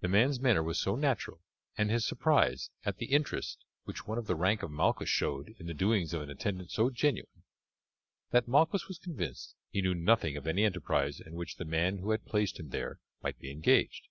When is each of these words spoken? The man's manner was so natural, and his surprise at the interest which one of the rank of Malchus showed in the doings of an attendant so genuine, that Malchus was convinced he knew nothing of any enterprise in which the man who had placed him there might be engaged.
The 0.00 0.06
man's 0.06 0.38
manner 0.38 0.62
was 0.62 0.78
so 0.78 0.94
natural, 0.94 1.40
and 1.76 1.90
his 1.90 2.06
surprise 2.06 2.70
at 2.84 2.98
the 2.98 3.06
interest 3.10 3.64
which 3.82 4.06
one 4.06 4.16
of 4.16 4.28
the 4.28 4.36
rank 4.36 4.62
of 4.62 4.70
Malchus 4.70 5.08
showed 5.08 5.56
in 5.58 5.66
the 5.66 5.74
doings 5.74 6.14
of 6.14 6.22
an 6.22 6.30
attendant 6.30 6.70
so 6.70 6.88
genuine, 6.88 7.42
that 8.30 8.46
Malchus 8.46 8.86
was 8.86 8.98
convinced 9.00 9.56
he 9.68 9.82
knew 9.82 9.92
nothing 9.96 10.36
of 10.36 10.46
any 10.46 10.62
enterprise 10.64 11.18
in 11.18 11.34
which 11.34 11.56
the 11.56 11.64
man 11.64 11.98
who 11.98 12.12
had 12.12 12.26
placed 12.26 12.60
him 12.60 12.68
there 12.68 13.00
might 13.24 13.40
be 13.40 13.50
engaged. 13.50 14.06